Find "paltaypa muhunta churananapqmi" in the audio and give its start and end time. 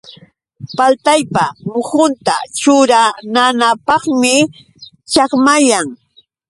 0.77-4.35